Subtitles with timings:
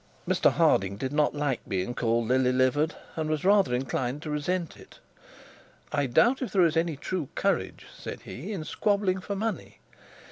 [0.27, 4.75] Mr Harding did not like being called lily livered, and was rather inclined to resent
[4.75, 4.97] it.
[5.91, 9.77] 'I doubt there is any true courage,' said he, 'in squabbling for money.'